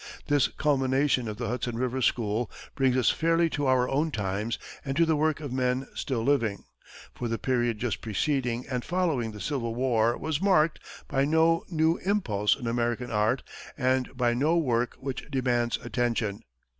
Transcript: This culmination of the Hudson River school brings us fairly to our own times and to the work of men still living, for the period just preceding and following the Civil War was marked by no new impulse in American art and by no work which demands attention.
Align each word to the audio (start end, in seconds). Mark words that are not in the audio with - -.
This 0.25 0.47
culmination 0.47 1.27
of 1.27 1.37
the 1.37 1.47
Hudson 1.47 1.77
River 1.77 2.01
school 2.01 2.49
brings 2.73 2.97
us 2.97 3.11
fairly 3.11 3.51
to 3.51 3.67
our 3.67 3.87
own 3.87 4.09
times 4.09 4.57
and 4.83 4.97
to 4.97 5.05
the 5.05 5.15
work 5.15 5.39
of 5.39 5.53
men 5.53 5.85
still 5.93 6.23
living, 6.23 6.63
for 7.13 7.27
the 7.27 7.37
period 7.37 7.77
just 7.77 8.01
preceding 8.01 8.65
and 8.67 8.83
following 8.83 9.31
the 9.31 9.39
Civil 9.39 9.75
War 9.75 10.17
was 10.17 10.41
marked 10.41 10.79
by 11.07 11.23
no 11.23 11.63
new 11.69 11.97
impulse 11.99 12.55
in 12.55 12.65
American 12.65 13.11
art 13.11 13.43
and 13.77 14.09
by 14.17 14.33
no 14.33 14.57
work 14.57 14.95
which 14.99 15.29
demands 15.29 15.77
attention. 15.83 16.41